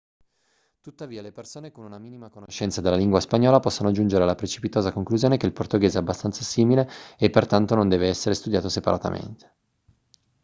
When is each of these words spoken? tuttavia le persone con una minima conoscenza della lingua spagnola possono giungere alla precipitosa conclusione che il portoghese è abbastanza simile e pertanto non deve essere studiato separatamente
tuttavia 0.81 1.21
le 1.21 1.31
persone 1.31 1.71
con 1.71 1.85
una 1.85 1.99
minima 1.99 2.27
conoscenza 2.31 2.81
della 2.81 2.95
lingua 2.95 3.19
spagnola 3.19 3.59
possono 3.59 3.91
giungere 3.91 4.23
alla 4.23 4.33
precipitosa 4.33 4.91
conclusione 4.91 5.37
che 5.37 5.45
il 5.45 5.53
portoghese 5.53 5.99
è 5.99 6.01
abbastanza 6.01 6.41
simile 6.41 6.89
e 7.19 7.29
pertanto 7.29 7.75
non 7.75 7.87
deve 7.87 8.07
essere 8.07 8.33
studiato 8.33 8.67
separatamente 8.67 9.51